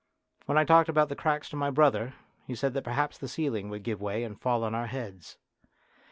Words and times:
When 0.47 0.57
I 0.57 0.65
talked 0.65 0.89
about 0.89 1.09
the 1.09 1.15
cracks 1.15 1.47
to 1.49 1.55
my 1.55 1.69
brother 1.69 2.15
he 2.47 2.55
said 2.55 2.73
that 2.73 2.81
perhaps 2.83 3.19
the 3.19 3.27
ceiling 3.27 3.69
would 3.69 3.83
give 3.83 4.01
way 4.01 4.23
and 4.23 4.41
fall 4.41 4.63
on 4.63 4.73
our 4.73 4.87
heads. 4.87 5.37